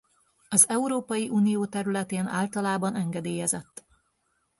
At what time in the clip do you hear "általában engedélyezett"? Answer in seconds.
2.27-3.85